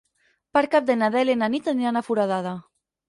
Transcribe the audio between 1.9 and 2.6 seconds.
a Foradada.